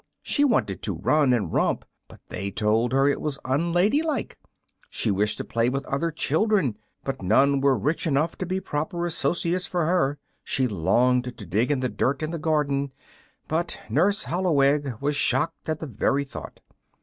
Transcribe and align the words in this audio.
She 0.23 0.43
wanted 0.43 0.81
to 0.81 0.95
run 0.95 1.31
and 1.31 1.53
romp, 1.53 1.85
but 2.07 2.21
they 2.29 2.49
told 2.49 2.91
her 2.91 3.07
it 3.07 3.21
was 3.21 3.37
unladylike; 3.45 4.39
she 4.89 5.11
wished 5.11 5.37
to 5.37 5.43
play 5.43 5.69
with 5.69 5.85
other 5.85 6.09
children, 6.09 6.75
but 7.03 7.21
none 7.21 7.61
were 7.61 7.77
rich 7.77 8.07
enough 8.07 8.35
to 8.39 8.47
be 8.47 8.59
proper 8.59 9.05
associates 9.05 9.67
for 9.67 9.85
her; 9.85 10.17
she 10.43 10.67
longed 10.67 11.25
to 11.37 11.45
dig 11.45 11.69
in 11.69 11.81
the 11.81 11.87
dirt 11.89 12.23
in 12.23 12.31
the 12.31 12.39
garden, 12.39 12.91
but 13.47 13.79
Nurse 13.91 14.23
Holloweg 14.23 14.99
was 15.01 15.15
shocked 15.15 15.69
at 15.69 15.77
the 15.77 15.85
very 15.85 16.23
thought. 16.23 16.61